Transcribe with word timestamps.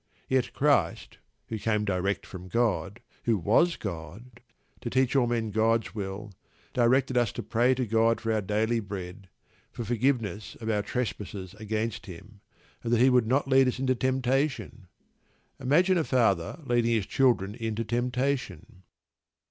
Yet 0.27 0.51
Christ, 0.53 1.19
who 1.49 1.59
came 1.59 1.85
direct 1.85 2.25
from 2.25 2.47
God 2.47 3.01
who 3.25 3.37
was 3.37 3.75
God 3.77 4.41
to 4.79 4.89
teach 4.89 5.15
all 5.15 5.27
men 5.27 5.51
God's 5.51 5.93
will, 5.93 6.31
directed 6.73 7.19
us 7.19 7.31
to 7.33 7.43
pray 7.43 7.75
to 7.75 7.85
God 7.85 8.19
for 8.19 8.33
our 8.33 8.41
daily 8.41 8.79
bread, 8.79 9.29
for 9.71 9.85
forgiveness 9.85 10.55
of 10.59 10.71
our 10.71 10.81
trespasses 10.81 11.53
against 11.53 12.07
Him, 12.07 12.41
and 12.83 12.91
that 12.91 12.99
He 12.99 13.11
would 13.11 13.27
not 13.27 13.47
lead 13.47 13.67
us 13.67 13.77
into 13.77 13.93
temptation! 13.93 14.87
Imagine 15.59 15.99
a 15.99 16.03
father 16.03 16.57
leading 16.63 16.93
his 16.95 17.05
children 17.05 17.53
into 17.53 17.83
temptation! 17.83 18.81